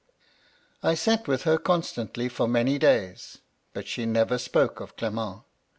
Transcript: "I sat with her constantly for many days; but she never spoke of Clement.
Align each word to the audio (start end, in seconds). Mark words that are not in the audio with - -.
"I 0.91 0.95
sat 0.95 1.27
with 1.27 1.43
her 1.43 1.59
constantly 1.59 2.27
for 2.27 2.47
many 2.47 2.79
days; 2.79 3.37
but 3.71 3.87
she 3.87 4.07
never 4.07 4.39
spoke 4.39 4.79
of 4.79 4.97
Clement. 4.97 5.43